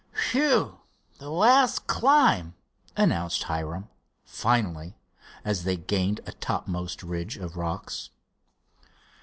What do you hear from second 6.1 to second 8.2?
a topmost ridge of rocks.